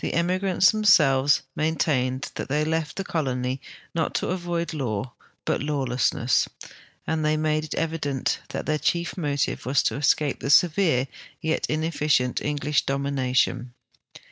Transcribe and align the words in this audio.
The 0.00 0.14
emigrants 0.14 0.72
themselves 0.72 1.42
maintained 1.54 2.32
that 2.34 2.48
the}' 2.48 2.64
left 2.64 2.96
the 2.96 3.04
colony 3.04 3.60
not 3.94 4.12
to 4.16 4.30
avoid 4.30 4.74
law, 4.74 5.12
but 5.44 5.62
lawlessness, 5.62 6.48
and 7.06 7.24
they 7.24 7.36
made 7.36 7.62
it 7.62 7.74
evident 7.74 8.40
that 8.48 8.66
their 8.66 8.78
chief 8.78 9.16
motive 9.16 9.64
was 9.64 9.84
to 9.84 9.94
escai)e 9.94 10.40
the 10.40 10.50
.severe 10.50 11.06
yet 11.40 11.68
ineflicient 11.70 12.44
English 12.44 12.84
dom 12.84 13.04
ination. 13.04 13.68